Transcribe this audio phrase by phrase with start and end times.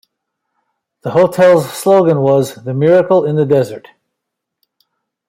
[1.03, 3.89] The hotel's slogan was "The Miracle in the Desert".